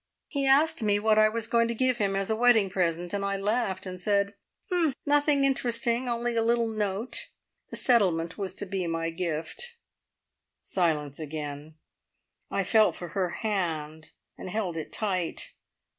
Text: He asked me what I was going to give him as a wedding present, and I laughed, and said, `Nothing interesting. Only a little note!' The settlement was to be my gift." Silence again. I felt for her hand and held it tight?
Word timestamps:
He 0.25 0.47
asked 0.47 0.81
me 0.81 0.97
what 0.97 1.19
I 1.19 1.29
was 1.29 1.45
going 1.45 1.67
to 1.67 1.75
give 1.75 1.97
him 1.97 2.15
as 2.15 2.31
a 2.31 2.35
wedding 2.35 2.71
present, 2.71 3.13
and 3.13 3.23
I 3.23 3.37
laughed, 3.37 3.85
and 3.85 4.01
said, 4.01 4.33
`Nothing 5.07 5.43
interesting. 5.43 6.09
Only 6.09 6.35
a 6.35 6.41
little 6.41 6.67
note!' 6.73 7.27
The 7.69 7.75
settlement 7.75 8.35
was 8.35 8.55
to 8.55 8.65
be 8.65 8.87
my 8.87 9.11
gift." 9.11 9.77
Silence 10.59 11.19
again. 11.19 11.75
I 12.49 12.63
felt 12.63 12.95
for 12.95 13.09
her 13.09 13.29
hand 13.29 14.11
and 14.39 14.49
held 14.49 14.75
it 14.75 14.91
tight? 14.91 15.53